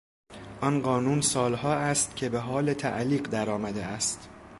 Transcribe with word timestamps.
آن 0.61 0.81
قانون 0.81 1.21
سالها 1.21 1.73
است 1.73 2.15
که 2.15 2.29
به 2.29 2.39
حال 2.39 2.73
تعلیق 2.73 3.27
در 3.29 3.49
آمده 3.49 3.85
است. 3.85 4.29